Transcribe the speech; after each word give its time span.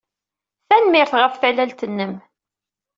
Tanemmirt 0.67 1.13
ɣef 1.19 1.33
tallalt-nnem. 1.35 2.13